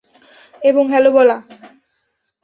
এবং, 0.61 0.83
হ্যালো 0.87 1.09
বলা! 1.11 1.37